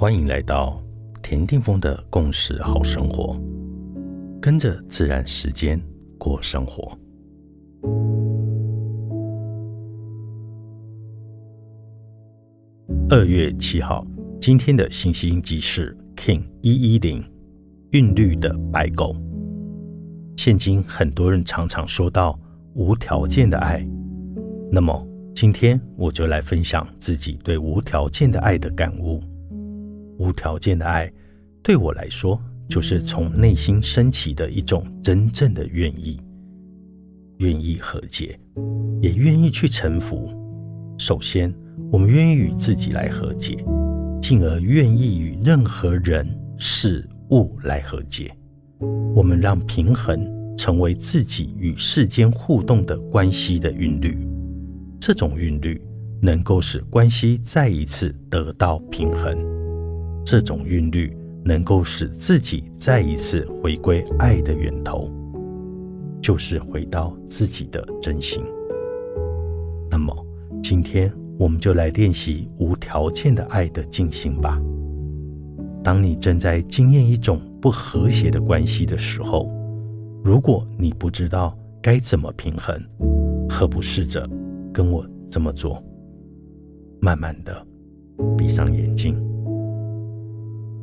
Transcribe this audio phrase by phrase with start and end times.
[0.00, 0.82] 欢迎来到
[1.20, 3.38] 田定峰的共识好生活，
[4.40, 5.78] 跟着自然时间
[6.16, 6.98] 过生活。
[13.10, 14.02] 二月七号，
[14.40, 17.22] 今天的信息印记是 King 一一零
[17.90, 19.14] 韵律的白狗。
[20.38, 22.40] 现今很多人常常说到
[22.72, 23.86] 无条件的爱，
[24.72, 29.22] 那么今天我就来分享自己对无条件的爱的感悟。
[30.20, 31.10] 无条件的爱，
[31.62, 32.38] 对我来说，
[32.68, 36.20] 就是从内心升起的一种真正的愿意，
[37.38, 38.38] 愿意和解，
[39.00, 40.30] 也愿意去臣服。
[40.98, 41.52] 首先，
[41.90, 43.64] 我们愿意与自己来和解，
[44.20, 48.30] 进而愿意与任何人事物来和解。
[49.14, 54.18] 我们让平衡成为自己与世间互动的关系的韵律，
[55.00, 55.80] 这种韵律
[56.20, 59.59] 能够使关系再一次得到平衡。
[60.24, 65.10] 这种韵律能够使自己再一次回归爱的源头，
[66.20, 68.42] 就是回到自己的真心。
[69.90, 70.14] 那么，
[70.62, 74.60] 今天我们就来练习无条件的爱的进行吧。
[75.82, 79.50] 当你正在经验一种不和谐的关系的时候，
[80.22, 82.78] 如果你不知道该怎么平衡，
[83.48, 84.28] 何不试着
[84.72, 85.82] 跟我这么做？
[87.00, 87.66] 慢慢的
[88.36, 89.18] 闭上眼睛。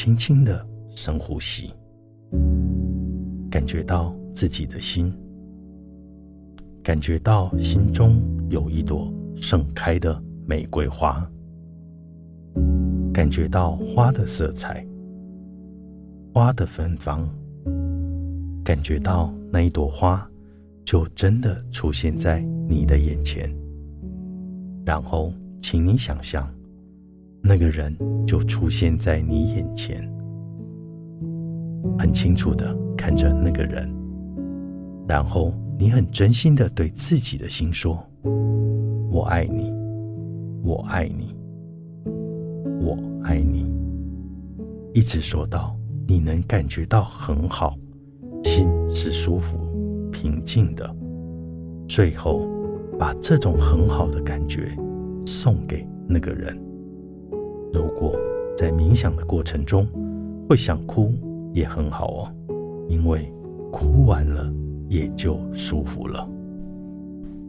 [0.00, 1.74] 轻轻的深呼吸，
[3.50, 5.12] 感觉到自己的心，
[6.84, 11.28] 感觉到心中有一朵盛开的玫瑰花，
[13.12, 14.86] 感觉到花的色彩，
[16.32, 17.28] 花的芬芳，
[18.62, 20.24] 感觉到那一朵花
[20.84, 23.52] 就真的出现在你的眼前，
[24.84, 26.48] 然后，请你想象。
[27.40, 30.02] 那个人就出现在你眼前，
[31.98, 33.90] 很清楚的看着那个人，
[35.06, 38.04] 然后你很真心的对自己的心说
[39.10, 39.72] ：“我爱你，
[40.62, 41.34] 我爱你，
[42.80, 43.66] 我爱你。”
[44.92, 47.76] 一直说到你能感觉到很好，
[48.42, 49.56] 心是舒服、
[50.10, 50.94] 平静的，
[51.86, 52.42] 最后
[52.98, 54.76] 把这种很好的感觉
[55.24, 56.58] 送给那个人。
[57.72, 58.14] 如果
[58.56, 59.86] 在冥想的过程中
[60.48, 61.12] 会想哭，
[61.52, 62.32] 也很好哦，
[62.88, 63.30] 因为
[63.70, 64.50] 哭完了
[64.88, 66.26] 也就舒服了。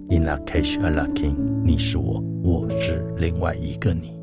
[0.09, 4.18] In la cash a la king，你是我，我是另外一个你。